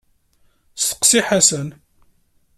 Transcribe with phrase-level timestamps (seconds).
[0.85, 1.69] Steqsi Ḥasan!